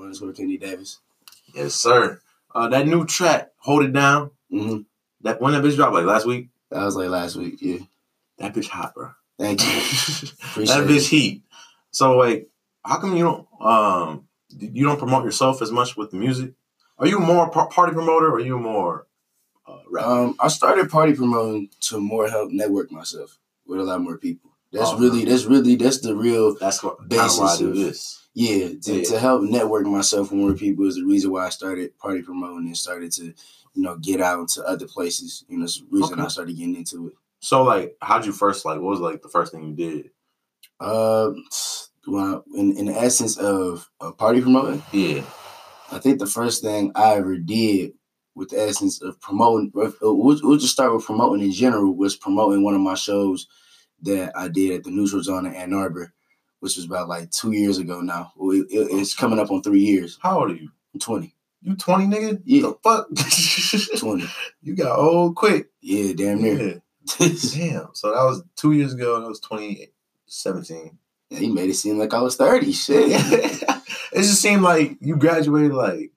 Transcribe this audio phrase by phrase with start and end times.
[0.00, 1.00] underscore Kenny Davis.
[1.54, 2.20] Yes, sir.
[2.54, 4.30] Uh, that new track, Hold It Down.
[4.50, 4.78] hmm
[5.22, 6.48] That when that bitch dropped like last week.
[6.70, 7.58] That was like last week.
[7.60, 7.78] Yeah.
[8.38, 9.10] That bitch hot, bro.
[9.38, 9.66] Thank you.
[10.66, 11.08] that bitch it.
[11.08, 11.42] heat.
[11.90, 12.48] So like,
[12.84, 16.52] how come you don't um you don't promote yourself as much with the music?
[16.98, 19.06] Are you more party promoter or are you more
[19.66, 20.08] uh, rapper?
[20.08, 24.50] Um, I started party promoting to more help network myself with a lot more people.
[24.74, 27.76] That's Oh, really, that's really, that's the real, That's what basis why I do of-
[27.76, 28.20] this.
[28.34, 29.04] yeah, to, Yeah.
[29.04, 32.66] to help network myself with more people is the reason why I started party promoting
[32.66, 35.44] and started to, you know, get out into other places.
[35.48, 36.22] You know, it's the reason Okay.
[36.22, 37.14] I started getting into it.
[37.40, 38.80] So like, how'd you first like?
[38.80, 40.10] What was like the first thing you did?
[40.80, 41.30] Uh,
[42.06, 45.22] well, in, in the essence of, of party promoting, Yeah.
[45.92, 47.92] I think the first thing I ever did
[48.34, 52.64] with the essence of promoting, we'll, we'll just start with promoting in general, was promoting
[52.64, 53.46] one of my shows
[54.02, 56.12] that I did at the Neutral Zone in Ann Arbor,
[56.60, 58.32] which was about like two years ago now.
[58.38, 60.18] It- it- it's coming up on three years.
[60.22, 60.68] How old are you?
[60.92, 61.34] I'm 20.
[61.62, 62.42] You twenty, nigga?
[62.44, 62.60] Yeah.
[62.62, 63.08] The fuck?
[63.98, 64.26] 20.
[64.62, 65.70] you got old quick.
[65.80, 66.58] Yeah, damn near.
[66.58, 66.74] Yeah.
[67.18, 67.88] Damn.
[67.94, 69.20] So that was two years ago.
[69.20, 70.98] That was 2017.
[71.30, 72.72] Yeah, he made it seem like I was 30.
[72.72, 73.06] Shit.
[73.10, 76.12] it just seemed like you graduated like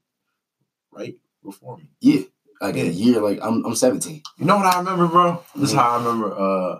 [0.92, 1.89] right before me.
[2.02, 2.22] yeah.
[2.61, 2.83] Like Yeah.
[2.83, 4.22] a year, like I'm I'm 17.
[4.38, 5.44] You know what I remember, bro?
[5.55, 5.80] This is Mhm.
[5.80, 6.33] how I remember.
[6.33, 6.80] Uh,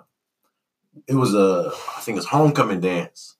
[1.08, 3.36] it was a, I think it's homecoming dance,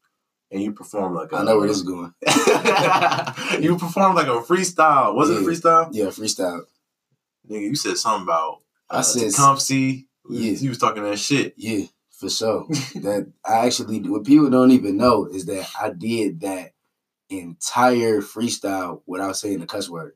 [0.52, 2.14] and you performed like a, I know where this is going.
[3.62, 5.14] you performed like a freestyle.
[5.16, 5.90] Was it a freestyle?
[5.92, 6.62] Yeah, freestyle.
[7.50, 10.04] Nigga, you said something about I uh, said- Tecumseh.
[10.30, 10.52] Yeah.
[10.52, 11.54] you was talking that shit.
[11.56, 12.68] Yeah, for sure.
[12.96, 16.74] that I actually what people don't even know is that I did that
[17.30, 20.16] entire freestyle without saying the cuss word.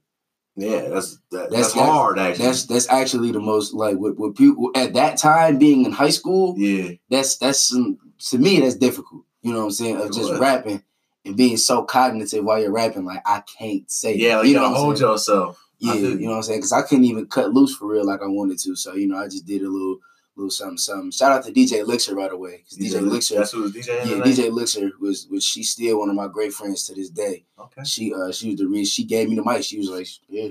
[0.55, 2.19] Yeah, that's that, That's- that's, hard.
[2.19, 5.91] Actually, That's that's actually the most like what, what people at that time being in
[5.91, 6.55] high school.
[6.57, 7.97] yeah, That's that's some,
[8.29, 9.23] to me that's difficult.
[9.41, 9.97] You know what I'm saying?
[10.01, 10.83] Of just rapping
[11.25, 13.05] and being so cognitive while you're rapping.
[13.05, 14.15] Like I can't say.
[14.15, 14.37] yeah.
[14.37, 15.57] Like, you know gotta hold yourself.
[15.79, 16.25] Yeah, I you feel you.
[16.25, 16.59] know what I'm saying?
[16.59, 18.75] Because I couldn't even cut loose for real like I wanted to.
[18.75, 19.97] So you know, I just did a little
[20.35, 21.11] little something something.
[21.11, 23.35] Shout out to DJ Elixir by the way, because DJ Elixir.
[23.35, 24.05] That's who was DJing.
[24.05, 24.23] Yeah?
[24.23, 27.45] DJ Elixir was was she's still one of my great friends to this day.
[27.59, 29.63] Okay, She uh she was the reason she gave me the mic.
[29.63, 30.49] She was like, yeah,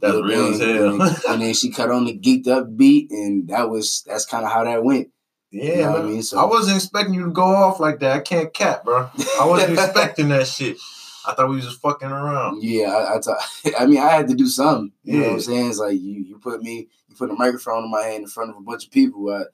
[0.00, 0.90] that's real as hell.
[0.90, 4.26] And then, and then she cut on the geeked up beat, and that was that's
[4.26, 5.08] kind of how that went.
[5.50, 6.22] yeah, You know I mean?
[6.22, 8.16] So- I wasn't expecting you to go off like that.
[8.16, 9.08] I can't cap, bro.
[9.40, 10.76] I wasn't expecting that shit.
[11.26, 12.62] I thought we was just fucking around.
[12.62, 14.92] Yeah, I I, t- I mean I had to do something.
[15.04, 15.34] You know what Yeah.
[15.34, 15.68] I'm saying?
[15.70, 18.50] It's like you you put me you put a microphone in my hand in front
[18.50, 19.28] of a bunch of people.
[19.30, 19.44] I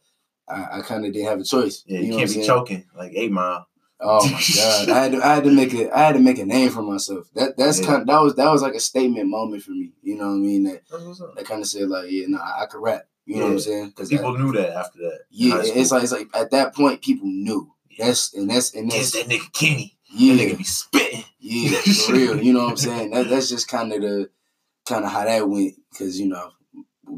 [0.53, 1.85] I, I kind of didn't have a choice.
[1.87, 2.47] Yeah, you you, know can't be saying?
[2.47, 3.67] choking like Eight Mile.
[4.05, 4.89] Oh my god!
[4.91, 6.83] I had to, I had to make a I had to make a name for
[6.83, 7.29] myself.
[7.37, 7.87] That that's Yeah.
[7.87, 9.93] kind that was that was like a statement moment for me.
[10.03, 10.65] You know what I mean?
[10.65, 11.37] That That's what's up.
[11.37, 13.03] that kind of said like, yeah, no, I, I could rap.
[13.27, 13.89] You know what I'm saying?
[13.91, 15.21] Because People knew that after that.
[15.31, 17.73] yeah, it's like it's like at that point people knew.
[17.97, 19.97] That's and that's and that's that nigga Kenny.
[20.15, 21.25] Yeah, That nigga be spitting.
[21.41, 22.43] yeah, for real.
[22.43, 23.11] You know what I'm saying?
[23.11, 24.31] That that's just kind of the
[24.87, 25.75] kind of how that went.
[25.91, 26.51] Because you know,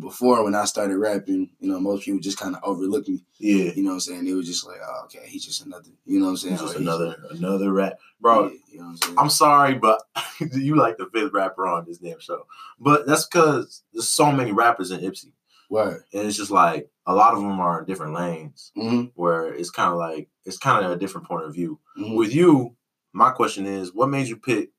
[0.00, 3.25] before when I started rapping, you know, most people just kind of overlooked me.
[3.38, 3.72] Yeah.
[3.75, 4.25] You know what I'm saying?
[4.25, 5.91] They were just like, oh, okay, he's just another.
[6.05, 6.55] You know what I'm saying?
[6.55, 7.94] It's just Or he's- another another rap.
[8.21, 9.19] Bro, yeah, you know what I'm saying?
[9.19, 10.03] I'm sorry, but
[10.53, 12.47] you like the fifth rapper on this damn show.
[12.81, 15.32] But that's because there's so many rappers in Ypsi.
[15.71, 16.05] Word.
[16.12, 19.71] And it's just like a lot of them are in different lanes hmm where it's
[19.71, 21.81] kind of like it's kind of a different point of view.
[21.97, 22.76] hmm With you,
[23.14, 24.70] my question is, what made you pick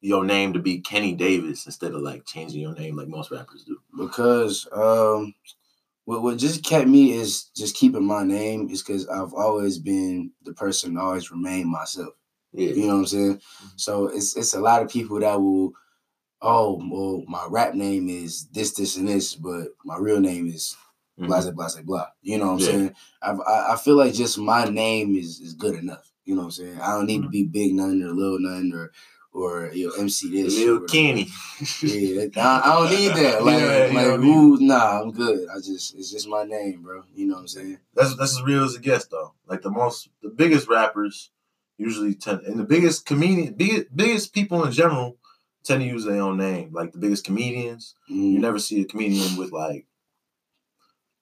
[0.00, 3.64] your name to be Kenny Davis instead of like changing your name like most rappers
[3.64, 3.78] do?
[3.96, 5.32] because um
[6.04, 10.32] what what just kept me is just keeping my name is because I've always been
[10.42, 12.14] the person to always remain myself.
[12.52, 12.70] Yeah.
[12.70, 13.40] You know what I'm saying?
[13.76, 15.72] So it's it's a lot of people that will,
[16.42, 20.76] oh well, my rap name is this, this, and this, but my real name is
[21.20, 21.26] Mhm.
[21.28, 22.06] blah, blah, blah, blah.
[22.22, 22.66] You know what I'm Yeah.
[22.66, 22.94] saying?
[23.22, 26.11] I've, I I feel like just my name is is good enough.
[26.24, 26.80] You know what I'm saying?
[26.80, 28.92] I don't need to be big none or little none or
[29.34, 30.56] or you know MC this.
[30.58, 31.28] Lil Kenny.
[31.82, 33.42] Yeah, I, I don't need that.
[33.44, 34.58] Like, Yeah, like don't need- who?
[34.60, 35.48] Nah, I'm good.
[35.48, 37.02] I just it's just my name, bro.
[37.14, 37.78] You know what I'm saying?
[37.94, 39.34] That's that's as real as it gets though.
[39.46, 41.30] Like the most the biggest rappers
[41.78, 45.16] usually tend and the biggest comedian biggest, biggest people in general
[45.64, 46.70] tend to use their own name.
[46.72, 47.94] Like the biggest comedians.
[48.08, 49.86] You Mm, never see a comedian with like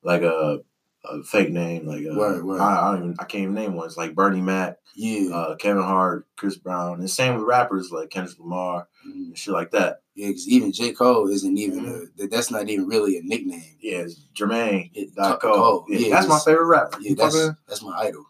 [0.03, 0.61] like a,
[1.05, 1.87] a fake name.
[1.87, 2.61] Like uh, Word, word.
[2.61, 3.87] I, I don't even I can't even name one.
[3.87, 8.11] It's like Bernie Mac, yeah, uh, Kevin Hart, Chris Brown, and same with rappers like
[8.11, 10.03] Kendrick Lamar mm, and shit like that.
[10.15, 10.29] yeah.
[10.29, 12.03] Because even J Cole isn't even Mhm.
[12.03, 13.77] a, that, that's not even really a nickname.
[13.81, 14.91] Yeah, it's Jermaine.
[14.95, 15.85] It- Cole, Cole.
[15.89, 16.99] Yeah, yeah, that's my favorite rapper.
[17.01, 18.27] Yeah, that's that's my idol.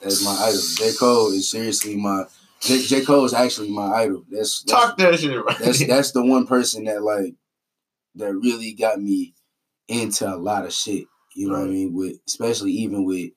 [0.00, 0.60] That's my idol.
[0.76, 2.24] J Cole is seriously my
[2.60, 4.24] J, J Cole is actually my idol.
[4.30, 5.58] That's that's, talk that shit right.
[5.58, 7.34] that's that's the one person that like
[8.16, 9.34] that really got me
[9.88, 11.06] into a lot of shit.
[11.34, 11.92] You know what I mean?
[11.94, 13.30] With especially even with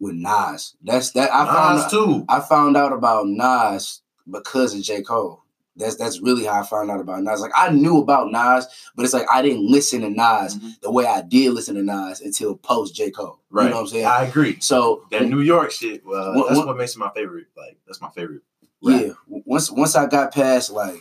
[0.00, 0.74] with Nas.
[0.82, 2.24] That's that I found Nas out, too.
[2.28, 5.02] I found out about Nas because of J.
[5.02, 5.40] Cole.
[5.76, 7.40] That's that's really how I found out about Nas.
[7.40, 10.80] Like I knew about Nas, but it's like I didn't listen to Nas Mhm.
[10.82, 13.10] the way I did listen to Nas until post J.
[13.10, 13.40] Cole.
[13.50, 13.64] Right.
[13.64, 14.04] You know what I'm saying?
[14.06, 14.58] I agree.
[14.60, 17.46] so That New York shit, well, that's what- what makes it my favorite.
[17.56, 18.42] Like, that's my favorite.
[18.84, 19.00] rap.
[19.02, 19.12] yeah,
[19.46, 21.00] once once I got past like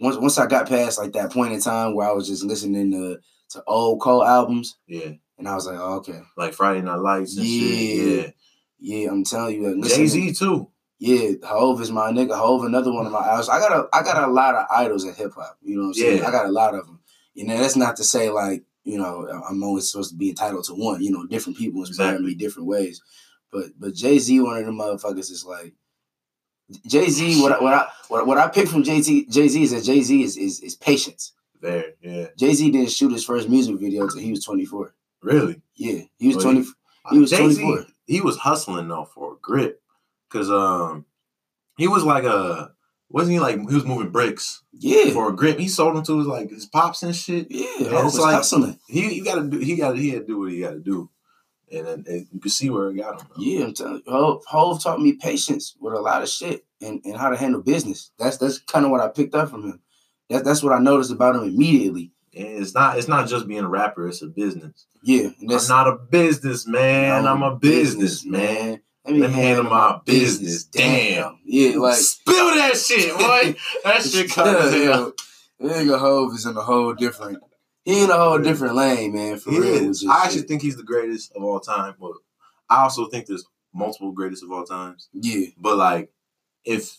[0.00, 2.90] once once I got past like that point in time where I was just listening
[2.92, 3.18] to
[3.52, 5.12] to old Cole albums, Yeah.
[5.38, 8.22] and I was like, oh, okay, Like Friday Night Lights and Yeah.
[8.22, 8.36] shit.
[8.78, 9.88] yeah, I'm telling you, Yeah.
[9.96, 10.68] Jay Z too.
[10.98, 12.36] Yeah, Hove is my nigga.
[12.38, 13.48] Hove, another one of my idols.
[13.48, 15.58] I got a I got a lot of idols in hip hop.
[15.60, 16.18] You know what I'm saying?
[16.18, 16.28] Yeah.
[16.28, 17.00] I got a lot of them.
[17.34, 20.64] You know, that's not to say like you know I'm always supposed to be entitled
[20.66, 21.02] to one.
[21.02, 22.26] You know, different people inspire Exactly.
[22.28, 23.02] me different ways.
[23.50, 25.74] But but Jay Z, one of the motherfuckers is like
[26.86, 27.42] Jay Z.
[27.42, 29.82] What I, what I what, what I picked from Jay Z Jay Z is that
[29.84, 31.32] Jay Z is, is is patience.
[31.62, 31.92] There.
[32.02, 32.26] Yeah.
[32.36, 34.92] Jay Z didn't shoot his first music video until he was 24.
[35.22, 35.62] Really.
[35.76, 36.66] Yeah, he was Well, 20.
[37.12, 37.86] He was Jay-Z, 24.
[38.06, 39.80] He was hustling though for a grip.
[40.28, 41.06] Cause um
[41.78, 42.72] he was like a
[43.08, 45.58] wasn't he like he was moving bricks Yeah, for a grip.
[45.58, 47.46] He sold them to his like his pops and shit.
[47.50, 47.66] yeah.
[47.78, 48.78] And it's was like- hustling.
[48.88, 51.08] He you gotta do he gotta he had to do what he gotta do.
[51.70, 53.28] And then and you can see where it got him.
[53.36, 53.42] though.
[53.42, 57.00] Yeah, I'm telling you, Hove, Hove taught me patience with a lot of shit and,
[57.04, 58.10] and how to handle business.
[58.18, 59.80] That's that's kind of what I picked up from him.
[60.30, 62.12] That, that's what I noticed about him immediately.
[62.34, 64.86] And it's not it's not just being a rapper, it's a business.
[65.02, 68.80] Yeah, and that's I'm not a businessman, I'm a businessman.
[69.04, 70.64] Let Let me handle my business.
[70.64, 71.38] Damn.
[71.44, 73.56] Yeah, like Spill that shit, boy.
[73.84, 75.08] that shit comes yeah,
[75.60, 77.38] Nigga Hove is in a whole different.
[77.84, 79.38] He in a whole different lane, man.
[79.38, 79.90] For He real.
[79.90, 80.06] is.
[80.08, 80.48] I actually shit.
[80.48, 82.12] think he's the greatest of all time, but
[82.70, 85.08] I also think there's multiple greatest of all times.
[85.12, 86.12] Yeah, But like,
[86.64, 86.96] if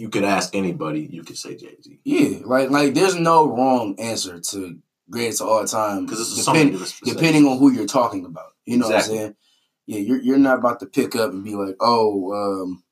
[0.00, 2.38] you could ask anybody, you could say Jay Z yeah.
[2.54, 4.58] Like like, there's no wrong answer to
[5.14, 6.06] greatest of all time.
[6.06, 8.50] because it's so many depend- depending on who you're talking about.
[8.64, 9.16] You know Exactly.
[9.16, 9.36] what I'm saying?
[9.90, 12.82] Yeah, you're you're not about to pick up and be like, oh, um,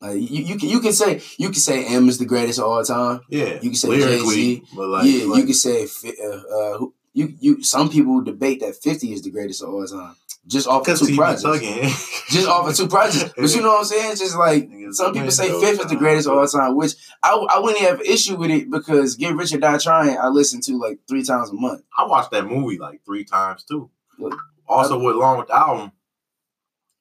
[0.00, 2.64] like you, you can you can say you can say Em is the greatest of
[2.66, 3.20] all time.
[3.28, 4.62] yeah, you can say Jay-Z.
[4.76, 5.86] but like, yeah, like, you can say
[6.24, 7.62] uh, uh, who- you you.
[7.62, 10.14] Some people debate that Fifty is the greatest of all time,
[10.48, 12.24] just off of two projects.
[12.30, 14.16] Just off of two projects, but you know what I'm saying?
[14.16, 17.58] Just like some people say Fifth is the greatest of all time, which I, I
[17.60, 21.00] wouldn't have issue with it because Get Rich or Die Trying I listen to like
[21.08, 21.82] three times a month.
[21.96, 23.90] I watched that movie like three times too.
[24.18, 24.36] Look,
[24.66, 25.92] Also, with along with the album,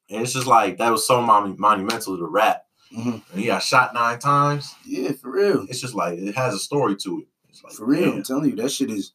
[0.10, 2.64] and it's just like that was so mon- monumental to rap.
[2.96, 3.22] Mhm.
[3.32, 4.74] And he got shot nine times.
[4.86, 5.66] Yeah, for real.
[5.70, 7.28] It's just like it has a story to it.
[7.64, 9.14] Like For real, I'm telling you, that shit is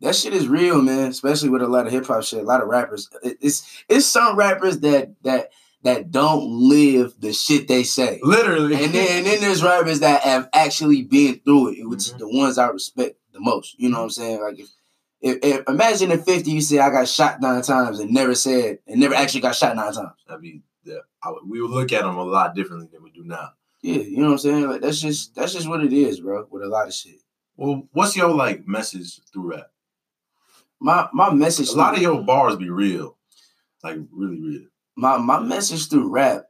[0.00, 1.08] that shit is real, man.
[1.08, 3.08] Especially with a lot of hip hop shit, a lot of rappers.
[3.22, 5.50] It's it's some rappers that that
[5.82, 8.74] that don't live the shit they say, literally.
[8.84, 12.18] and then and then there's rappers that have actually been through it, which is Mhm.
[12.18, 13.78] the ones I respect the most.
[13.78, 14.40] You know what I'm saying?
[14.42, 14.68] Like if.
[15.22, 18.78] If, if, imagine if 50 you say I got shot nine times and never said
[18.86, 20.16] and never actually got shot nine times.
[20.26, 23.22] I mean, yeah, I, we would look at them a lot differently than we do
[23.24, 23.50] now.
[23.82, 24.66] Yeah, you know what I'm saying?
[24.70, 27.16] Like that's just that's just what it is, bro, with a lot of shit.
[27.54, 29.66] Well, what's your like message through rap?
[30.80, 33.18] My my message A lot of your bars be real,
[33.82, 34.66] like really real.
[34.96, 36.44] my my message through rap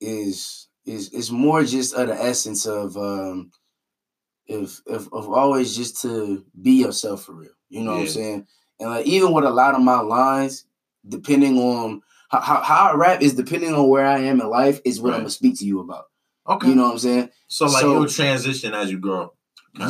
[0.00, 3.50] is is is more just of the essence of um
[4.46, 7.50] if if of always just to be yourself for real.
[7.68, 8.46] You know what I'm saying?
[8.80, 10.64] And like even with a lot of my lines,
[11.08, 14.80] depending on how, how, how I rap is depending on where I am in life
[14.84, 16.06] is what I'm gonna speak to you about.
[16.48, 17.30] Okay, You know what I'm saying?
[17.46, 19.32] so like so- you'll transition as you grow.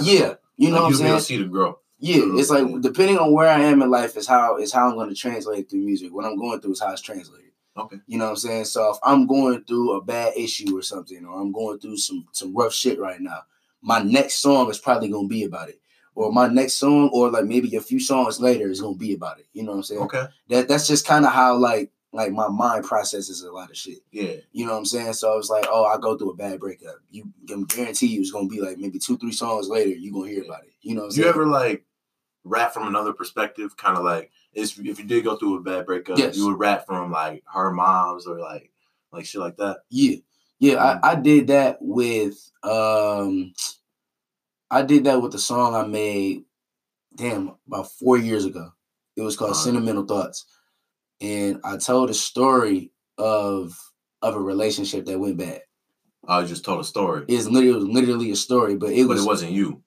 [0.02, 0.35] Yeah.
[0.58, 1.76] You know like, what I'm you'll be able to see the growth.
[2.02, 4.97] Yeah, it's like depending on where I am in life is how is how I'm
[4.97, 6.12] going to translate through music.
[6.12, 7.50] What I'm going through is how it's translated.
[7.76, 7.99] Okay.
[8.09, 8.64] You know what I'm saying?
[8.64, 12.26] So if I'm going through a bad issue or something, or I'm going through some
[12.32, 13.42] some rough shit right now,
[13.82, 15.80] my next song is probably going to be about it.
[16.16, 19.14] Or my next song, or like maybe a few songs later, is going to be
[19.14, 19.47] about it.
[19.52, 20.00] You know what I'm saying?
[20.02, 20.26] Okay.
[20.49, 23.99] That that's just kind of how like like my mind processes a lot of shit.
[24.11, 24.35] Yeah.
[24.52, 25.14] You know what I'm saying?
[25.14, 26.97] So it's like, oh, I go through a bad breakup.
[27.11, 30.28] You can guarantee you it's gonna be like maybe two, three songs later, you're gonna
[30.30, 30.73] hear about it.
[30.82, 31.28] You know what I'm You saying?
[31.35, 31.85] ever like
[32.44, 33.76] rap from another perspective?
[33.76, 36.37] Kind of like if if you did go through a bad breakup, Yes.
[36.37, 38.70] you would rap from like her mom's or like
[39.12, 39.78] like shit like that.
[39.90, 40.16] Yeah.
[40.58, 41.00] Yeah, Mm.
[41.02, 43.52] I, I did that with um
[44.70, 46.44] I did that with the song I made
[47.14, 48.72] damn about four years ago.
[49.16, 49.61] It was called Uh-huh.
[49.64, 50.46] Sentimental Thoughts.
[51.20, 53.78] And I told a story of
[54.22, 55.62] of a relationship that went bad.
[56.26, 59.25] I just told a story, It's literally, it literally a story, but it but was
[59.25, 59.82] it wasn't you.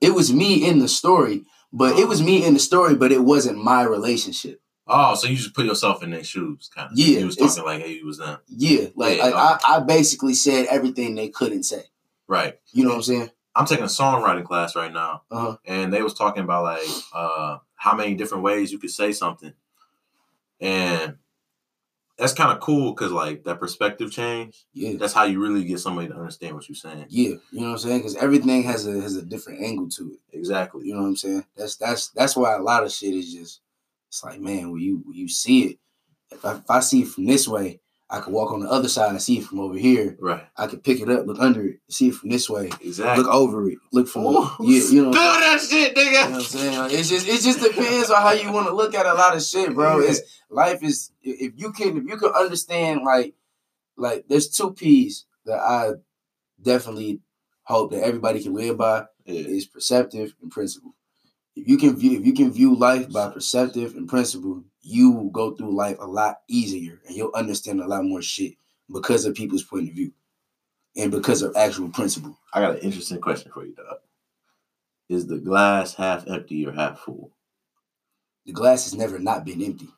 [0.00, 3.22] it was me in the story, but it was me in the story, but it
[3.24, 4.60] wasn't my relationship.
[4.86, 6.96] Oh, so you just put yourself in their shoes, kind of.
[6.98, 8.38] Yeah, You was talking like, hey, you was them.
[8.48, 11.82] Yeah, like, Yeah, like I, I basically said everything they couldn't say.
[12.26, 12.58] Right.
[12.72, 13.30] You know what I'm saying?
[13.54, 15.56] I'm taking a songwriting class right now, Uh-huh.
[15.66, 19.52] and they was talking about like uh how many different ways you could say something,
[20.60, 21.16] and
[22.18, 24.66] that's kind of cool because like that perspective change.
[24.74, 24.94] Yeah.
[24.98, 27.06] That's how you really get somebody to understand what you're saying.
[27.08, 27.98] Yeah, you know what I'm saying?
[27.98, 30.36] Because everything has a has a different angle to it.
[30.36, 30.86] Exactly.
[30.86, 31.44] You know what I'm saying?
[31.56, 33.60] That's that's that's why a lot of shit is just
[34.08, 35.78] it's like, man, when you when you see it,
[36.32, 38.88] if I, if I see it from this way, I could walk on the other
[38.88, 40.16] side and see it from over here.
[40.18, 40.42] Right.
[40.56, 43.22] I could pick it up, look under it, see it from this way, Exactly.
[43.22, 45.12] look over it, look from Ooh, yeah, you know.
[45.12, 46.06] Spill that shit, nigga.
[46.06, 46.88] You know what I'm saying?
[46.98, 49.42] It's just it just depends on how you want to look at a lot of
[49.42, 50.00] shit, bro.
[50.00, 53.34] It's life is if you can if you can understand like
[53.96, 55.90] like there's two P's that I
[56.62, 57.20] definitely
[57.64, 59.40] hope that everybody can live by Yeah.
[59.46, 60.94] is perceptive and principle.
[61.58, 65.30] If you can view if you can view life by perceptive and principle, you will
[65.30, 68.54] go through life a lot easier and you'll understand a lot more shit
[68.92, 70.12] because of people's point of view
[70.96, 72.38] and because of actual principle.
[72.54, 73.96] I got an interesting question for you, dog.
[75.08, 77.32] Is the glass half empty or half full?
[78.46, 79.88] The glass has never not been empty.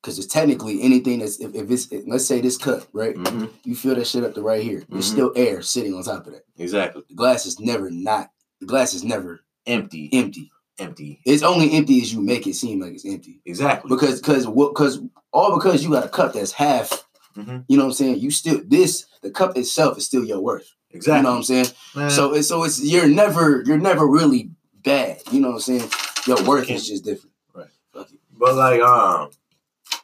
[0.00, 3.14] Because it's technically anything that's if, if it's let's say this cup, right?
[3.14, 3.46] Mm-hmm.
[3.64, 4.82] You fill that shit up to right here.
[4.88, 5.12] There's Mhm.
[5.12, 6.44] still air sitting on top of that.
[6.56, 7.02] Exactly.
[7.10, 10.08] The glass is never not the glass is never Empty.
[10.12, 10.50] empty.
[10.78, 11.20] Empty.
[11.26, 13.40] It's only empty as you make it seem like it's empty.
[13.44, 13.88] Exactly.
[13.88, 15.00] because because what because
[15.32, 17.04] all because you got a cup that's half
[17.36, 17.64] Mhm.
[17.66, 20.70] you know what i'm saying you still this the cup itself is still your worth
[20.90, 21.16] Exactly.
[21.16, 24.50] you know what i'm saying Man, so it's so it's you're never you're never really
[24.84, 25.90] bad you know what i'm saying
[26.26, 27.68] your worth is just different Right.
[27.94, 28.06] It.
[28.38, 29.30] but like, um,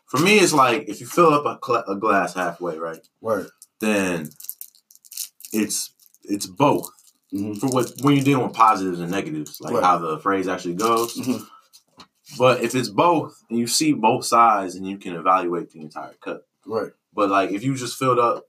[0.07, 3.51] for me, it's like if you fill up a, cl- a glass halfway, right, word
[3.81, 4.31] then
[5.53, 5.91] it's
[6.25, 6.89] it's both.
[7.31, 9.85] Hmm For what when you're dealing with positives and negatives, like Right.
[9.85, 11.17] how the phrase actually goes.
[11.17, 11.47] Mhm.
[12.39, 16.15] But if it's both, and you see both sides, and you can evaluate the entire
[16.15, 16.43] cup.
[16.67, 18.45] right But like if you just filled up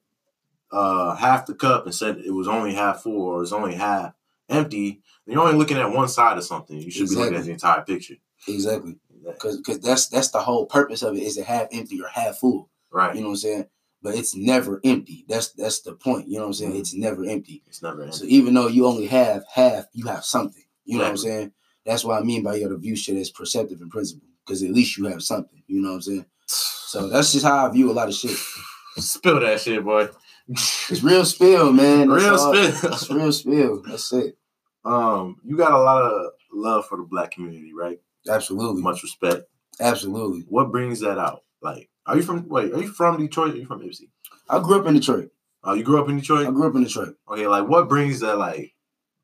[0.72, 4.14] uh half the cup and said it was only half full or it's only half
[4.50, 6.78] empty, then you're only looking at one side of something.
[6.78, 8.16] You should be looking at the entire picture.
[8.48, 8.96] exactly
[9.26, 12.70] because that's that's the whole purpose of it is it half empty or half full
[12.92, 13.14] Right.
[13.16, 13.66] you know what i'm saying
[14.01, 16.79] but it's never empty that's that's the point you know what i'm saying Mhm.
[16.79, 18.18] it's never empty It's never empty.
[18.18, 20.63] So even though you only have half, you have something.
[20.86, 21.51] You know what I'm saying?
[21.86, 24.27] That's what I mean by your view shit as perceptive and principle.
[24.46, 25.62] Because at least you have something.
[25.68, 26.25] You know what I'm saying?
[26.48, 28.38] So that's just how I view a lot of shit.
[28.98, 30.10] Spill that shit, boy.
[30.50, 32.10] It's real spill, man.
[32.10, 32.91] That's Real all- spill.
[32.94, 33.84] It's real spill.
[33.88, 34.38] That's it.
[34.84, 38.00] Um, you got a lot of love for the black community, right?
[38.27, 38.82] Absolutely.
[38.82, 39.44] Much respect.
[39.79, 40.46] Absolutely.
[40.50, 41.44] What brings that out?
[41.62, 44.10] Like, are you from wait, are you from Detroit or are you from Ypsi?
[44.50, 45.30] I grew up in Detroit.
[45.63, 46.48] Oh, you grew up in Detroit.
[46.48, 47.16] I grew up in Detroit.
[47.30, 48.74] Okay, like what brings that like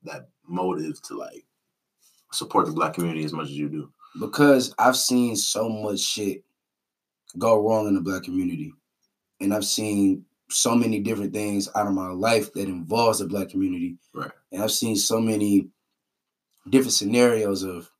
[0.04, 1.44] that motive to like
[2.32, 3.90] support the black community as much as you do?
[4.20, 6.44] Because I've seen so much shit
[7.38, 8.72] go wrong in the black community.
[9.40, 13.48] And I've seen so many different things out of my life that involves the black
[13.48, 13.96] community.
[14.14, 14.30] Right.
[14.52, 15.68] And I've seen so many
[16.70, 17.90] different scenarios of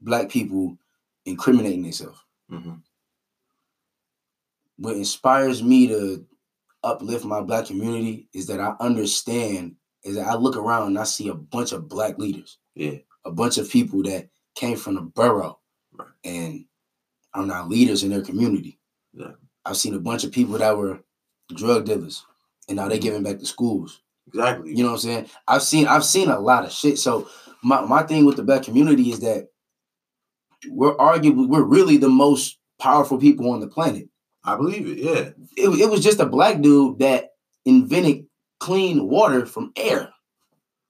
[0.00, 0.76] black people
[1.24, 2.18] incriminating themselves.
[2.50, 2.74] Mm-hmm.
[4.78, 6.24] What inspires me to
[6.84, 11.04] uplift my black community is that I understand, is that I look around and I
[11.04, 12.98] see a bunch of black leaders, Yeah.
[13.24, 15.58] a bunch of people that came from the borough
[15.92, 16.08] Right.
[16.24, 16.64] and
[17.34, 18.78] are now leaders in their community.
[19.12, 19.32] Yeah.
[19.64, 21.00] I've seen a bunch of people that were
[21.54, 22.24] drug dealers
[22.68, 23.02] and now they're mm-hmm.
[23.02, 24.00] giving back to schools.
[24.28, 24.70] Exactly.
[24.70, 25.26] You know what I'm saying?
[25.46, 26.98] I've seen I've seen a lot of shit.
[26.98, 27.28] So
[27.62, 29.48] my, my thing with the black community is that
[30.68, 34.08] we're arguably we're really the most powerful people on the planet.
[34.52, 35.30] I believe it, yeah.
[35.56, 37.30] It, it was just a black dude that
[37.64, 38.26] invented
[38.60, 40.10] clean water from air.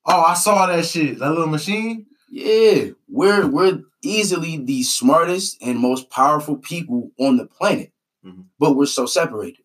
[0.07, 1.19] Oh, I saw that shit.
[1.19, 2.07] That little machine.
[2.31, 7.93] Yeah, we're we're easily the smartest and most powerful people on the planet,
[8.25, 8.45] Mhm.
[8.59, 9.63] but we're so separated.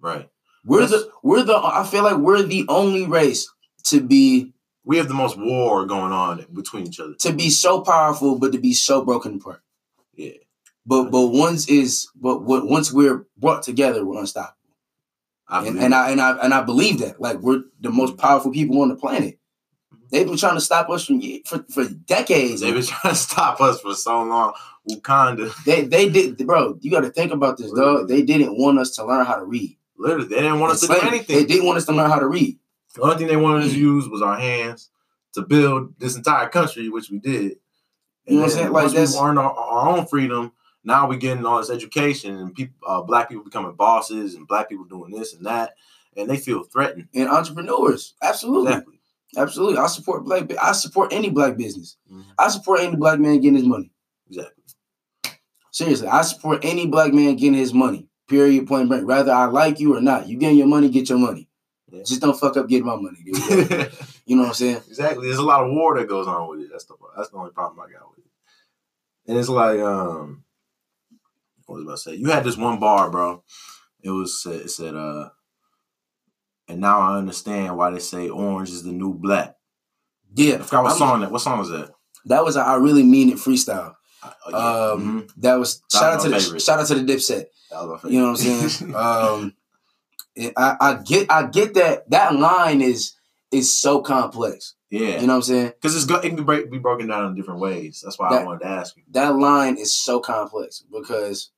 [0.00, 0.28] Right.
[0.64, 3.48] We're That's- the we're the I feel like we're the only race
[3.84, 4.52] to be
[4.84, 7.14] We have the most war going on between each other.
[7.20, 9.62] to be so powerful, but to be so broken apart.
[10.14, 10.32] Yeah.
[10.88, 14.54] But but once is but what once we're brought together, we're unstoppable.
[15.46, 15.94] I And, and.
[15.94, 17.20] I and I and I believe that.
[17.20, 19.38] Like we're the most powerful people on the planet.
[19.94, 19.98] Mhm.
[20.10, 22.62] They've been trying to stop us from for, for decades.
[22.62, 24.54] They've been trying to stop us for so long.
[24.90, 25.52] Wakanda.
[25.64, 28.08] They they did bro, you gotta think about this, dog.
[28.08, 29.76] They didn't want us to learn how to read.
[29.98, 31.36] Literally, they didn't want us to do anything.
[31.36, 32.58] They didn't want us to learn how to read.
[32.94, 34.88] The only thing they wanted us to use was our hands
[35.34, 37.56] to build this entire country, which we did.
[38.26, 38.72] You know what I'm saying?
[38.72, 40.52] Like, once that's- we earned our, our own freedom.
[40.88, 44.70] Now we're getting all this education and people, uh, black people becoming bosses and black
[44.70, 45.74] people doing this and that,
[46.16, 47.08] and they feel threatened.
[47.14, 48.14] And entrepreneurs.
[48.22, 48.72] Absolutely.
[48.72, 49.00] Exactly.
[49.36, 49.76] Absolutely.
[49.76, 51.98] I support black I support any black business.
[52.10, 52.24] Mhm.
[52.38, 53.92] I support any black man getting his money.
[54.28, 54.64] Exactly.
[55.70, 58.08] Seriously, I support any black man getting his money.
[58.26, 58.66] Period.
[58.66, 59.06] Point blank.
[59.06, 61.50] Whether I like you or not, you getting your money, get your money.
[61.90, 62.02] Yeah.
[62.02, 63.18] Just don't fuck up getting my money.
[63.24, 64.82] you know what I'm saying?
[64.88, 65.26] exactly.
[65.26, 66.68] There's a lot of war that goes on with it.
[66.72, 68.30] That's the that's the only problem I got with it.
[69.26, 70.44] And it's like, um,
[71.68, 72.14] what was about to say?
[72.16, 73.42] You had this one bar, bro.
[74.00, 75.30] It was it said uh
[76.66, 79.54] and now I understand why they say orange is the new black.
[80.34, 81.90] Yeah, I forgot what I'm- song that what song was that?
[82.26, 83.94] That was a I really mean it freestyle.
[84.22, 85.30] Uh, yeah, Um, mhm.
[85.38, 87.44] that was That shout was out to my the shout out to the Dipset.
[87.70, 88.94] That was You know what I'm saying?
[88.94, 89.54] um,
[90.56, 93.14] I, I get I get that that line is
[93.50, 94.74] is so complex.
[94.90, 95.20] yeah.
[95.20, 95.66] You know what I'm saying?
[95.68, 98.02] Because it's go, it can break, be broken down in different ways.
[98.04, 99.02] That's why I wanted to ask you.
[99.12, 101.50] That line is so complex because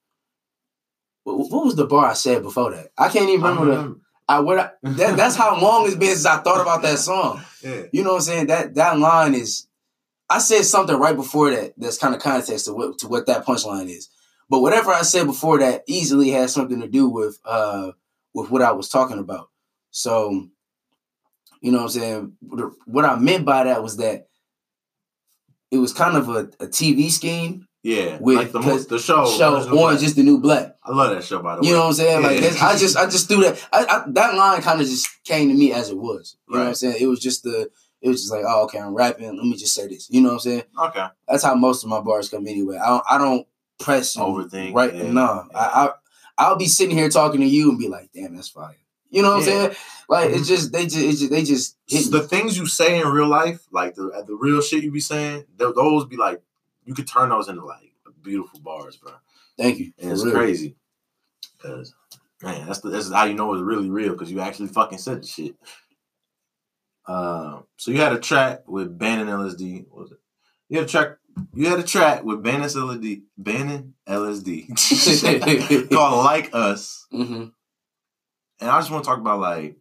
[1.25, 2.89] what, what was the bar I said before that?
[2.97, 4.01] I can't even remember the.
[4.29, 7.43] I what I, that, that's how long it's been since I thought about that song.
[7.63, 7.83] Yeah.
[7.93, 8.47] You know what I'm saying?
[8.47, 9.67] That that line is.
[10.31, 11.75] I said something right before that.
[11.77, 14.09] That's kind of context to what to what that punchline is.
[14.49, 17.93] But whatever I said before that easily has something to do with uh
[18.33, 19.51] with what I was talking about.
[19.91, 20.47] So,
[21.61, 22.33] you know what I'm saying?
[22.41, 24.29] What- What I meant by that was that
[25.71, 27.67] it was kind of a, a TV scheme.
[27.83, 28.19] Yeah.
[28.21, 29.27] With- like the, mo- because the show.
[29.27, 30.77] show Original Orange is the New Black.
[30.85, 31.69] I love that show, by the way.
[31.69, 32.23] You know what I'm saying?
[32.23, 32.29] Yeah.
[32.41, 33.69] this, I just I just threw that.
[33.73, 36.37] I, I, that line kind of just came to me as it was.
[36.49, 36.97] You know what I'm saying?
[37.01, 37.71] It was just the.
[38.03, 39.27] It was just like, oh, okay, I'm rapping.
[39.27, 40.09] Let me just say this.
[40.11, 40.63] You know what I'm saying?
[40.87, 41.07] Okay.
[41.29, 42.79] That's how most of my bars come anyway.
[42.79, 43.47] I don't, I don't
[43.79, 44.95] press Overthink, Right?
[44.95, 45.11] yeah.
[45.13, 45.91] No, I, I
[46.39, 48.75] I'll be sitting here talking to you and be like, damn, that's fire.
[49.11, 49.53] You know what Yeah.
[49.53, 49.77] I'm saying?
[50.09, 50.45] Like it's mm-hmm.
[50.47, 52.19] just they just, it's just they just hit me.
[52.19, 55.45] the things you say in real life, like the the real shit you be saying,
[55.59, 56.41] th- those be like
[56.91, 59.13] you could turn those into like beautiful bars, bro.
[59.57, 59.93] Thank you.
[60.03, 60.35] And it's real.
[60.35, 60.75] crazy.
[61.63, 61.95] Cause
[62.43, 65.23] man, that's the, that's how you know it's really real because you actually fucking said
[65.23, 65.55] the shit.
[67.07, 69.87] Um, so you had a track with Bannon LSD.
[69.89, 70.19] What was it?
[70.69, 71.09] You had a track.
[71.55, 73.23] You had a track with Bannon LSD.
[73.39, 77.53] Bannon LSD called "Like Us," Mhm.
[78.61, 79.77] and I just want to talk about like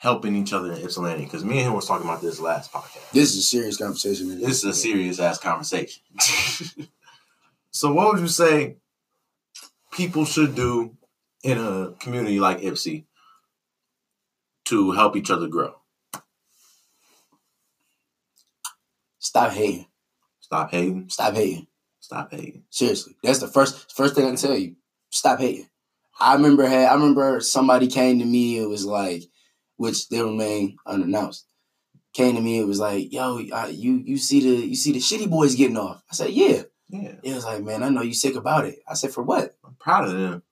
[0.00, 3.10] helping each other in Ypsilanti because me and him was talking about this last podcast.
[3.12, 4.40] This is a serious conversation.
[4.40, 6.02] This is a serious ass conversation.
[7.70, 8.76] so, what would you say
[9.92, 10.96] people should do
[11.44, 13.04] in a community like Ypsi
[14.64, 15.74] to help each other grow?
[19.18, 19.86] Stop hating.
[20.40, 21.10] Stop hating.
[21.10, 21.66] Stop hating.
[22.00, 22.64] Stop hating.
[22.70, 24.76] Seriously, that's the first first thing I can tell you.
[25.10, 25.68] Stop hating.
[26.18, 28.58] I remember had I remember somebody came to me.
[28.58, 29.24] It was like,
[29.80, 31.46] which they remain unannounced.
[32.12, 32.58] Came to me.
[32.58, 35.78] It was like, yo, uh, you you see the you see the shitty boys getting
[35.78, 36.02] off.
[36.10, 36.62] I said, yeah.
[36.90, 38.80] Yeah, It was like, man, I know you sick about it.
[38.86, 39.54] I said, for what?
[39.64, 40.42] I'm proud of them.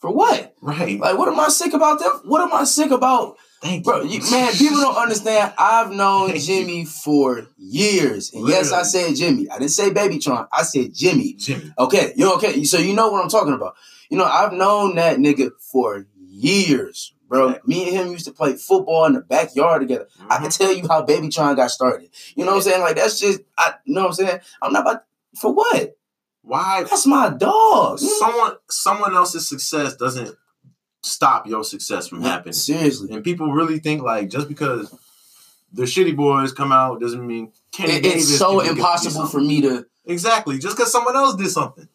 [0.00, 0.54] For what?
[0.60, 0.98] Right.
[0.98, 2.12] Like, what am I sick about them?
[2.24, 3.36] What am I sick about?
[3.62, 4.18] Thank Bro, you.
[4.18, 5.54] you, man, people don't understand.
[5.56, 8.34] I've known Jimmy for years.
[8.34, 9.48] And yes, I said Jimmy.
[9.48, 10.48] I didn't say Babytron.
[10.52, 11.34] I said Jimmy.
[11.34, 11.72] Jimmy.
[11.78, 12.64] Okay, you okay.
[12.64, 13.76] So you know what I'm talking about.
[14.10, 16.06] You know, I've known that nigga for
[16.42, 17.56] years, bro.
[17.64, 20.06] Me and him used to play football in the backyard together.
[20.28, 20.56] I can Mhm.
[20.58, 22.10] tell you how Babytron got started.
[22.36, 22.80] You know what I'm saying?
[22.82, 24.40] Like that's just I you know what I'm saying?
[24.60, 25.04] I'm not about
[25.40, 25.96] for what?
[26.42, 27.98] Why That's my dog.
[28.00, 30.36] someone someone else's success doesn't
[31.02, 32.52] stop your success from happening?
[32.52, 33.10] Seriously.
[33.12, 34.94] And people really think like just because
[35.72, 39.62] the shitty boys come out doesn't mean Kenny It- Davis it's so impossible for me
[39.62, 40.58] to Exactly.
[40.58, 41.88] Just because someone else did something.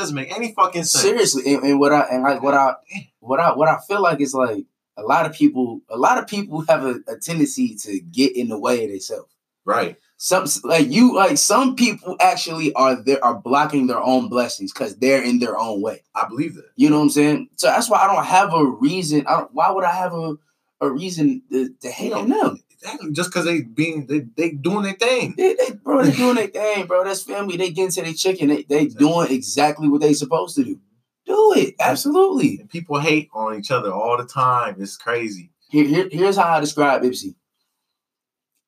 [0.00, 1.02] Doesn't make any fucking sense.
[1.02, 2.74] seriously and, and what I and like what I
[3.18, 4.64] what I what I feel like is like
[4.96, 8.48] a lot of people a lot of people have a, a tendency to get in
[8.48, 9.30] the way of themselves.
[9.66, 9.98] Right.
[10.16, 14.96] Some like you like some people actually are there are blocking their own blessings because
[14.96, 16.02] they're in their own way.
[16.14, 16.70] I believe that.
[16.76, 17.50] You know what I'm saying?
[17.56, 19.26] So that's why I don't have a reason.
[19.26, 20.36] I don't, why would I have a,
[20.80, 22.62] a reason to, to hate on them?
[23.12, 25.34] Just because they being they they doing their thing.
[25.36, 27.04] They, they bro, they doing their thing, bro.
[27.04, 27.56] That's family.
[27.56, 28.48] They get to their chicken.
[28.48, 30.80] They they doing exactly what they supposed to do.
[31.26, 32.58] Do it absolutely.
[32.60, 34.76] And people hate on each other all the time.
[34.78, 35.50] It's crazy.
[35.70, 37.34] Here, here, here's how I describe Ypsi.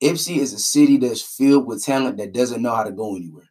[0.02, 3.50] Ypsi is a city that's filled with talent that doesn't know how to go anywhere.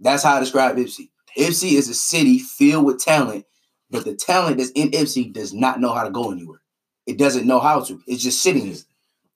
[0.00, 1.10] That's how I describe Ypsi.
[1.38, 3.44] Ypsi is a city filled with talent,
[3.90, 6.60] but the talent that's in Ypsi does not know how to go anywhere.
[7.06, 8.00] It doesn't know how to.
[8.06, 8.78] It's just sitting there.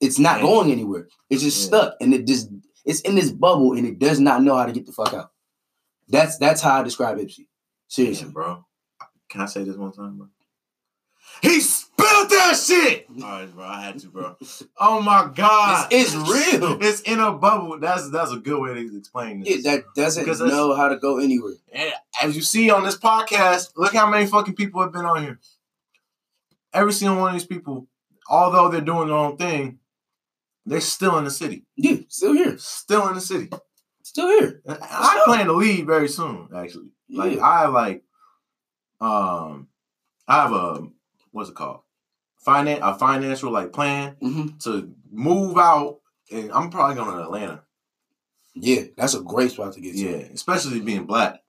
[0.01, 0.43] It's not Yeah.
[0.47, 1.07] going anywhere.
[1.29, 1.67] It's just Yeah.
[1.67, 2.49] stuck, and it just
[2.85, 5.31] it's in this bubble, and it does not know how to get the fuck out.
[6.07, 7.47] That's that's how I describe Ypsi.
[7.87, 8.25] Seriously.
[8.25, 8.65] Damn, bro.
[9.29, 10.27] Can I say this one time, bro?
[11.41, 13.07] He spilled that shit.
[13.21, 13.65] All right, bro.
[13.65, 14.37] I had to, bro.
[14.79, 16.81] Oh my god, It's, it's real.
[16.81, 17.79] It's in a bubble.
[17.79, 19.63] That's that's a good way to explain Yeah, this.
[19.65, 21.53] that doesn't know how to go anywhere.
[21.73, 25.23] And as you see on this podcast, look how many fucking people have been on
[25.23, 25.39] here.
[26.73, 27.87] Every single one of these people,
[28.29, 29.79] although they're doing their own thing,
[30.65, 31.65] they're still in the city.
[31.75, 32.57] Yeah, still here.
[32.57, 33.49] Still in the city.
[34.03, 34.61] Still here.
[34.67, 36.89] I plan to leave very soon, actually.
[37.09, 37.41] Like Yeah.
[37.45, 38.03] I like
[39.01, 39.67] um
[40.27, 40.87] I have a
[41.31, 41.81] what's it called?
[42.45, 45.99] Finan a financial like plan hmm to move out
[46.31, 47.63] and I'm probably going to Atlanta.
[48.55, 49.99] Yeah, that's a great spot to get to.
[49.99, 51.41] Yeah, especially being black.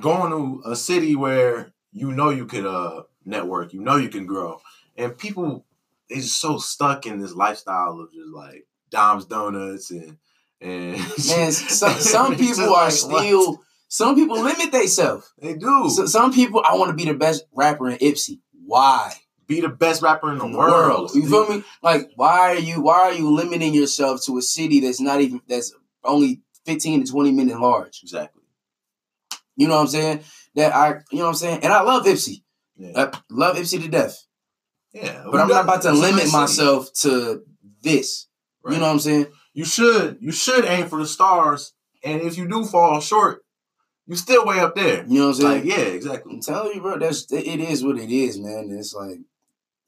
[0.00, 4.26] going to a city where you know you could uh network, you know you can
[4.26, 4.60] grow,
[4.96, 5.64] and people
[6.08, 10.18] is so stuck in this lifestyle of just like Dom's Donuts and
[10.60, 11.06] and Man,
[11.52, 13.62] some, some people are still.
[13.88, 15.32] Some people limit themselves.
[15.40, 15.88] They do.
[15.88, 18.40] So, some people, I want to be the best rapper in Ypsi.
[18.64, 19.12] Why?
[19.46, 21.10] be the best rapper in the, In the world.
[21.14, 21.64] You feel me?
[21.82, 22.82] Like, why are you?
[22.82, 25.72] Why are you limiting yourself to a city that's not even that's
[26.04, 28.00] only fifteen to twenty minutes large?
[28.02, 28.42] Exactly.
[29.56, 30.20] You know what I'm saying?
[30.54, 31.60] That I, you know what I'm saying?
[31.62, 32.42] And I love Ypsi.
[32.76, 32.92] Yeah.
[33.12, 34.26] I love Ypsi to death.
[35.02, 35.24] Yeah.
[35.30, 37.42] But I'm not about to limit myself to
[37.82, 38.26] this.
[38.62, 38.74] Right.
[38.74, 39.26] You know what I'm saying?
[39.54, 41.72] you should you should aim for the stars,
[42.04, 43.42] and if you do fall short,
[44.06, 45.04] you still way up there.
[45.06, 45.68] You know what I'm saying?
[45.68, 46.34] Like yeah, exactly.
[46.34, 46.98] I'm telling you, bro.
[46.98, 48.68] That's it is what it is, man.
[48.78, 49.18] It's like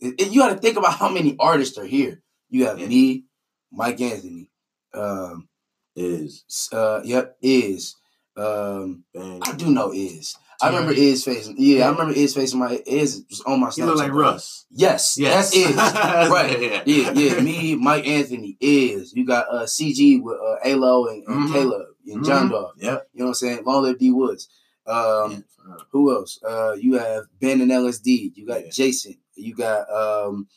[0.01, 2.23] it, it- you got to think about how many artists are here.
[2.51, 2.87] You have Yeah.
[2.87, 3.25] me,
[3.73, 4.51] Mike Anthony.
[4.95, 5.49] Um,
[5.97, 7.97] Is uh, yep, is.
[8.37, 10.37] Um, man, I do know is.
[10.61, 11.55] I remember is facing.
[11.59, 11.87] Yeah, Yeah.
[11.89, 13.71] I remember is facing my is was on my.
[13.71, 14.33] he look like bro.
[14.33, 14.67] Russ.
[14.71, 15.77] Yes, Yes, that's is.
[16.31, 16.61] right.
[16.61, 17.41] yeah, Yeah, yeah.
[17.49, 19.13] Me, Mike Anthony is.
[19.15, 21.53] You got uh CG with uh Alo and, and Mhm.
[21.53, 22.51] Caleb and John Mhm.
[22.51, 22.73] Dog.
[22.79, 23.09] Yep.
[23.13, 23.63] You know what I'm saying?
[23.65, 24.49] Long live D Woods.
[24.87, 25.45] Um,
[25.93, 26.41] who else?
[26.43, 28.33] Uh, you have Ben and LSD.
[28.35, 28.71] You got Yeah.
[28.73, 29.17] Jason.
[29.37, 30.49] You got um,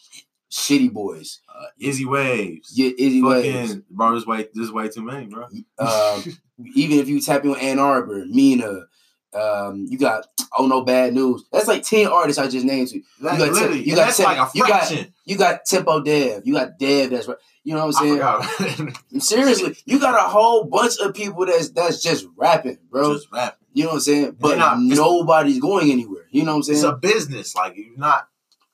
[0.52, 1.42] Shitty Boys.
[1.48, 2.72] uh, Izzy Waves.
[2.74, 3.76] Yeah, Izzy Waves.
[3.90, 5.46] Bro, this way, this way too many, bro.
[5.78, 6.24] Um,
[6.76, 8.86] even if you tap in with Ann Arbor, Mina.
[9.34, 11.46] Um, you got oh no bad news.
[11.52, 13.04] That's like ten artists I just named you.
[13.22, 16.42] That, got literally, you got Tim- like a you got- You got Tempo Dev.
[16.46, 17.10] You got Dev.
[17.12, 17.38] That's right.
[17.64, 18.96] You know what I'm saying?
[19.20, 23.14] Seriously, you got a whole bunch of people that's that's just rapping, bro.
[23.14, 23.58] Just rap.
[23.72, 24.36] you know what I'm saying?
[24.40, 26.26] But not- nobody's going anywhere.
[26.32, 26.78] You know what I'm saying?
[26.80, 27.56] It's a business.
[27.56, 28.28] Like you're not.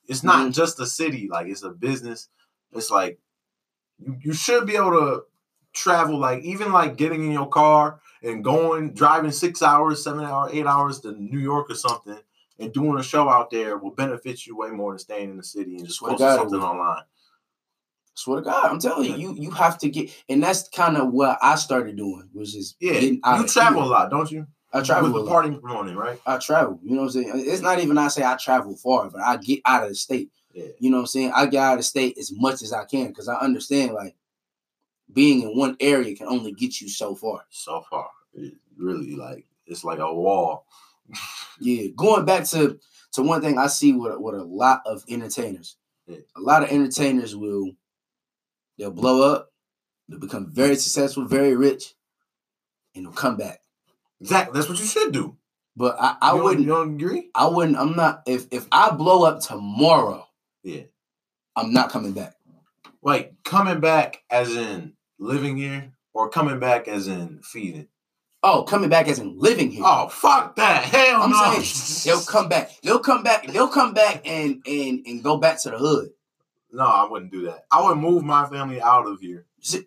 [0.08, 0.54] It's not Mhm.
[0.54, 1.28] just a city.
[1.30, 2.30] Like it's a business.
[2.72, 3.20] It's like
[4.00, 5.24] you, you should be able to
[5.74, 6.18] travel.
[6.18, 10.66] Like even like getting in your car and going driving six hours, seven hours, eight
[10.66, 12.18] hours to New York or something,
[12.60, 15.44] and doing a show out there will benefit you way more than staying in the
[15.44, 17.04] city and just posting something online.
[18.16, 21.12] Swear to God, I'm telling you, you you have to get, and that's kind of
[21.12, 24.48] what I started doing, which is Yeah, you travel a lot, don't you?
[24.74, 26.20] I travel with the party morning, right?
[26.26, 26.80] I travel.
[26.84, 27.32] You know what I'm saying?
[27.36, 30.32] It's not even I say I travel far, but I get out of the state.
[30.52, 30.66] Yeah.
[30.80, 31.32] You know what I'm saying?
[31.36, 34.16] I get out of the state as much as I can because I understand like
[35.14, 37.46] being in one area can only get you so far.
[37.50, 40.66] So far, it really like it's like a wall.
[41.60, 42.80] Yeah, going back to
[43.14, 45.78] to one thing I see with with a lot of entertainers.
[46.06, 46.18] Yeah.
[46.36, 47.72] A lot of entertainers will
[48.78, 49.52] they'll blow up,
[50.08, 51.96] they'll become very successful, very rich,
[52.94, 53.62] and they'll come back.
[54.22, 54.54] Exactly.
[54.54, 55.36] That's what you should do.
[55.76, 57.30] But I, I you wouldn't You don't agree?
[57.34, 60.28] I wouldn't I'm not if if I blow up tomorrow,
[60.64, 60.84] Yeah.
[61.56, 62.36] I'm not coming back.
[63.02, 67.88] Like coming back as in living here, or coming back as in feeding.
[68.44, 69.84] Oh, coming back as in living here.
[69.86, 70.84] Oh fuck that!
[70.86, 71.60] Hell I'm no.
[71.62, 72.72] saying they'll come back.
[72.84, 73.48] They'll come back.
[73.48, 76.10] They'll come back and and and go back to the hood.
[76.72, 77.66] No, I wouldn't do that.
[77.72, 79.46] I would move my family out of here.
[79.74, 79.80] Eh,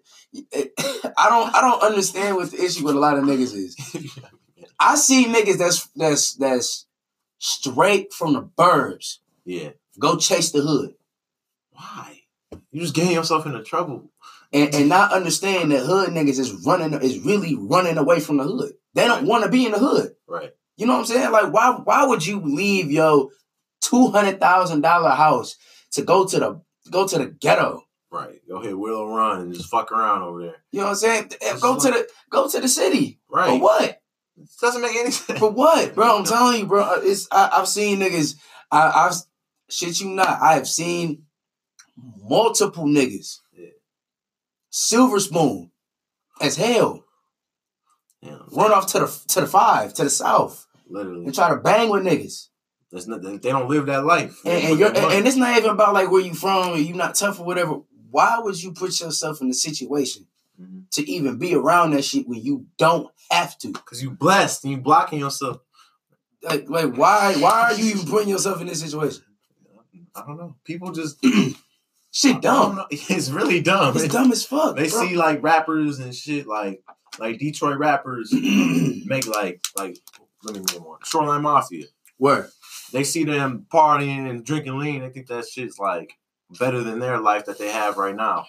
[1.17, 3.77] I don't I don't understand what the issue with a lot of niggas is.
[4.81, 6.87] I see niggas that's that's that's
[7.39, 9.19] straight from the burbs.
[9.45, 9.71] yeah.
[9.99, 10.95] Go chase the hood.
[11.73, 12.21] Why?
[12.71, 14.11] You just getting yourself into trouble.
[14.53, 18.45] And and not understand that hood niggas is running is really running away from the
[18.45, 18.73] hood.
[18.95, 20.13] They don't want to be in the hood.
[20.27, 20.51] Right.
[20.77, 21.31] You know what I'm saying?
[21.31, 23.29] Like why why would you leave your
[23.81, 25.57] two hundred thousand dollar house
[25.93, 27.83] to go to the go to the ghetto?
[28.11, 28.41] Right.
[28.49, 30.57] Go ahead, Willow Run and just fuck around over there.
[30.73, 31.33] You know what I'm saying?
[31.41, 33.21] That's Go to the go to the city.
[33.31, 33.51] Right.
[33.51, 34.01] For what?
[34.37, 35.39] It doesn't make any sense.
[35.39, 36.19] For what, bro?
[36.19, 36.83] I'm telling you, bro.
[36.83, 38.37] Uh, it's I, I've seen niggas.
[38.73, 39.15] I, I've
[39.69, 40.41] shit you not.
[40.41, 41.23] I have seen
[41.97, 43.39] multiple niggas.
[44.71, 45.71] Silver spoon,
[46.41, 47.05] as hell.
[48.23, 51.25] Yeah, Run off to the to the five to the south literally.
[51.25, 52.49] and try to bang with niggas.
[52.93, 54.37] That's not, they don't live that life.
[54.45, 56.71] And, and you're and, and it's not even about like where you from.
[56.71, 57.81] Or you not tough or whatever.
[58.11, 60.27] Why would you put yourself in a situation
[60.61, 60.91] Mhm.
[60.91, 63.73] to even be around that shit when you don't have to?
[63.73, 65.59] Cause you blessed and you blocking yourself.
[66.43, 69.23] Like, like why why are you even putting yourself in this situation?
[70.15, 70.57] I don't know.
[70.65, 71.17] People just
[72.13, 72.85] Shit dumb.
[72.91, 73.97] It's really dumb.
[73.97, 74.77] It's dumb as fuck.
[74.77, 75.07] They bro.
[75.07, 76.83] see like rappers and shit like
[77.19, 79.97] like Detroit rappers make like like
[80.43, 81.87] let me name one Shoreline Mafia.
[82.19, 82.49] Where?
[82.93, 85.03] They see them partying and drinking lean.
[85.03, 86.13] They think that shit's like
[86.59, 88.47] better than their life that they have right now.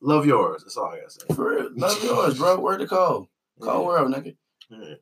[0.00, 0.62] Love yours.
[0.62, 1.34] That's all I gotta say.
[1.34, 1.70] For real.
[1.76, 2.58] Love yours, bro.
[2.60, 3.28] Word to Cole.
[3.60, 3.86] Cole Yeah.
[3.86, 4.36] world, nigga.
[4.70, 4.94] Yeah.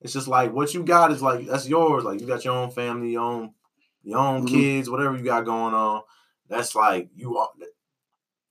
[0.00, 2.04] It's just like what you got is like that's yours.
[2.04, 3.54] Like you got your own family, your own
[4.02, 4.48] your own Mhm.
[4.50, 6.02] kids, whatever you got going on.
[6.48, 7.38] That's like you.
[7.38, 7.50] are-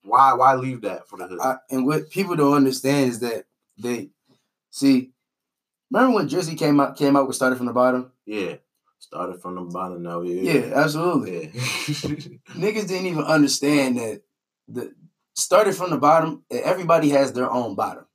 [0.04, 1.40] Why why leave that for the hood?
[1.42, 3.46] I, and what people don't understand is that
[3.78, 4.10] they
[4.70, 5.12] see
[5.92, 8.12] Remember when Drizzy came out came out with started from the bottom?
[8.26, 8.56] Yeah.
[9.00, 10.22] Started from the bottom now.
[10.22, 10.54] Yeah.
[10.54, 11.46] Yeah, absolutely.
[11.46, 11.50] Yeah.
[12.56, 14.22] Niggas didn't even understand that
[14.68, 14.94] the
[15.36, 16.44] started from the bottom.
[16.50, 18.06] Everybody has their own bottom.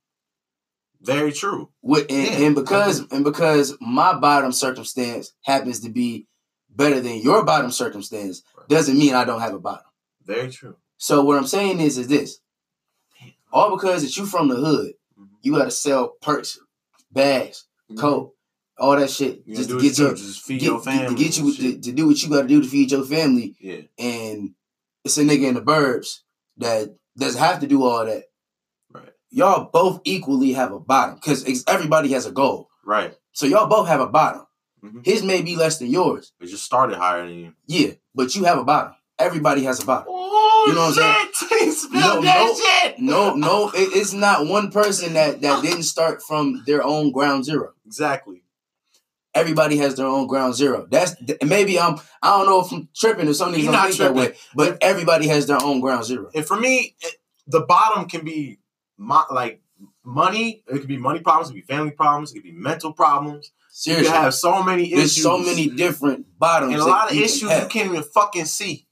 [1.01, 1.69] Very true.
[1.81, 2.47] With, and, Yeah.
[2.47, 6.27] and because and because my bottom circumstance happens to be
[6.69, 9.85] better than your bottom circumstance doesn't mean I don't have a bottom.
[10.25, 10.75] Very true.
[10.97, 12.39] So what I'm saying is is this.
[13.51, 15.27] All because that you from the hood, Mhm.
[15.41, 16.59] you gotta sell perks,
[17.11, 17.65] bags,
[17.97, 18.33] coat,
[18.77, 21.15] all that shit You just gotta get your just feed get, your get- family.
[21.15, 23.55] to get you to, to do what you gotta do to feed your family.
[23.59, 23.81] Yeah.
[23.97, 24.53] And
[25.03, 26.19] it's a nigga in the burbs
[26.57, 28.25] that doesn't have to do all that.
[28.93, 29.11] Right.
[29.31, 32.69] Y'all both equally have a bottom because everybody has a goal.
[32.85, 33.15] Right.
[33.31, 34.45] So y'all both have a bottom.
[34.83, 35.05] Mhm.
[35.05, 36.31] His may be less than yours.
[36.39, 37.53] It just started higher than you.
[37.67, 38.93] Yeah, but you have a bottom.
[39.17, 40.05] Everybody has a bottom.
[40.09, 42.55] Oh, You know what I'm spilled No, that no.
[42.55, 42.99] shit.
[42.99, 47.43] No, no, it, it's not one person that that didn't start from their own ground
[47.45, 47.73] zero.
[47.85, 48.43] Exactly.
[49.35, 50.87] Everybody has their own ground zero.
[50.89, 53.61] That's maybe I'm I don't know if I'm tripping or something.
[53.61, 54.41] You're not that way, tripping.
[54.55, 56.29] but everybody has their own ground zero.
[56.33, 57.15] And for me, it,
[57.45, 58.57] the bottom can be
[58.97, 59.61] mo- like
[60.03, 60.63] money.
[60.67, 61.49] It could be money problems.
[61.49, 62.31] It could be family problems.
[62.31, 63.51] It could be mental problems.
[63.71, 65.23] You Seriously, can have so many there's issues.
[65.23, 66.73] so many different bottoms.
[66.73, 68.87] and a lot of you issues you can't even fucking see.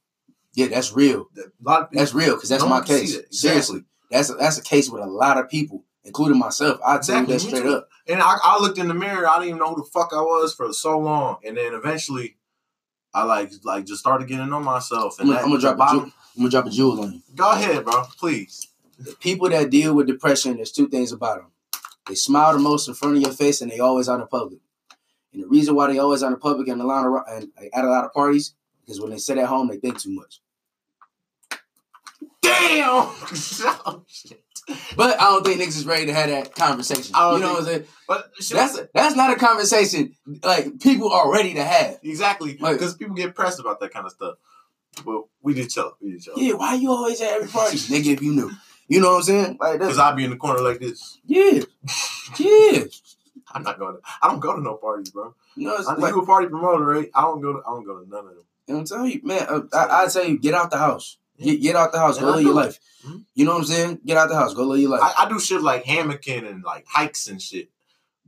[0.54, 1.28] Yeah, that's real.
[1.38, 3.12] A lot of That's real because that's my one can see case.
[3.16, 3.26] that.
[3.26, 3.38] Exactly.
[3.50, 6.80] Seriously, that's a, that's a case with a lot of people, including myself.
[6.86, 7.90] I tell Exactly, you that straight up.
[8.08, 9.28] And I, I looked in the mirror.
[9.28, 11.38] I didn't even know who the fuck I was for so long.
[11.46, 12.38] And then eventually,
[13.14, 15.18] I like like just started getting on myself.
[15.20, 16.02] I'm And gonna, that, I'm gonna drop a.
[16.02, 17.22] I'm gonna drop a jewel on you.
[17.36, 18.04] Go ahead, bro.
[18.18, 18.68] Please.
[19.00, 21.52] The people that deal with depression, there's two things about them.
[22.08, 24.60] They smile the most in front of your face, and they always out in public.
[25.34, 27.70] And the reason why they always out in public and a lot of and like,
[27.74, 28.54] at a lot of parties
[28.86, 30.40] because when they sit at home, they think too much.
[32.42, 32.84] Damn.
[32.90, 34.44] Oh, shit.
[34.98, 37.16] But I don't think niggas is ready to have that conversation.
[37.16, 37.86] I You know what I'm saying?
[38.08, 40.14] But That's that's not a conversation
[40.44, 42.00] like people are ready to have.
[42.04, 44.36] exactly Like- because people get pressed about that kind of stuff.
[45.06, 45.96] But we did chill.
[46.02, 46.34] We did chill.
[46.38, 48.14] Yeah, why you always at every party, nigga?
[48.14, 48.52] If you knew,
[48.88, 49.58] you know what I'm saying?
[49.60, 51.20] Like Because I'll be in the corner like this.
[51.26, 51.62] yeah,
[52.40, 52.84] yeah.
[53.54, 53.96] I'm not going.
[53.96, 55.34] To, I don't go to no parties, bro.
[55.56, 57.10] You know, it's I like, you a party promoter, right?
[57.16, 57.54] I don't go.
[57.54, 58.44] To, I don't go to none of them.
[58.68, 59.46] You know what I'm telling you, man.
[59.50, 61.18] Uh, I, I tell you, get out the house.
[61.40, 62.18] Get, get out the house.
[62.18, 62.80] And Go I live your life.
[63.06, 63.24] Mhm.
[63.36, 64.00] You know what I'm saying?
[64.06, 64.54] Get out the house.
[64.54, 65.02] Go live your life.
[65.04, 67.70] I, I do shit like hammocking and like hikes and shit.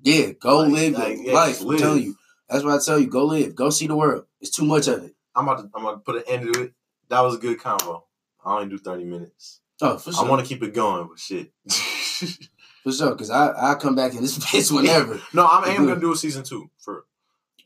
[0.04, 1.50] yeah, go Like- live like, your yeah, life.
[1.60, 2.16] just I'm telling you.
[2.50, 3.08] That's what I tell you.
[3.08, 3.54] Go live.
[3.56, 4.26] Go see the world.
[4.42, 5.16] It's too much of it.
[5.36, 5.70] I'm about to.
[5.76, 6.74] I'm about to put an end to it.
[7.10, 8.06] That was a good combo.
[8.46, 9.60] I only do 30 minutes.
[9.82, 10.26] Oh, for sure.
[10.26, 11.52] I want to keep it going, but shit.
[12.84, 13.12] for sure.
[13.12, 15.20] Because I I come back in this bitch whenever.
[15.34, 17.06] no, I'm aiming gonna do a season two for.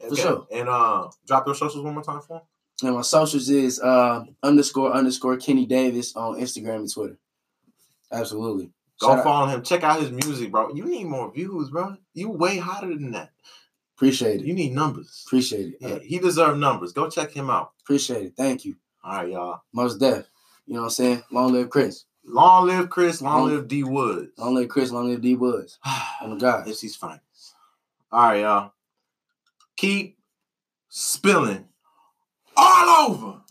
[0.09, 0.47] For sure.
[0.51, 2.35] And uh, drop your socials one more time for.
[2.37, 2.41] 'em.
[2.83, 7.17] And my socials is uh underscore underscore Kenny Davis on Instagram and Twitter.
[8.11, 8.71] Absolutely.
[8.99, 9.23] Go Shout out.
[9.23, 9.63] follow him.
[9.63, 10.73] Check out his music, bro.
[10.73, 11.95] You need more views, bro.
[12.13, 13.31] You way hotter than that.
[13.95, 14.45] Appreciate it.
[14.45, 15.23] You need numbers.
[15.25, 15.77] Appreciate it.
[15.79, 16.91] Yeah, he deserves numbers.
[16.91, 17.71] Go check him out.
[17.81, 18.33] appreciate it.
[18.35, 18.75] Thank you.
[19.03, 19.61] All right, y'all.
[19.71, 20.25] Most deaf.
[20.65, 21.23] You know what I'm saying?
[21.31, 22.05] Long live Chris.
[22.25, 23.21] Long live Chris.
[23.21, 24.31] Long Long- live D Woods.
[24.37, 24.91] Long live Chris.
[24.91, 25.79] Long live D Woods.
[26.21, 26.65] Oh my God.
[26.69, 27.19] It's his fine.
[28.09, 28.71] All right, y'all.
[29.75, 30.17] Keep
[30.87, 31.65] spilling
[32.55, 33.41] all over.